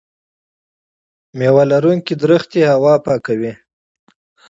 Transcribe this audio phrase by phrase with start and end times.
[1.37, 3.53] میوه لرونکې ونې هوا پاکوي.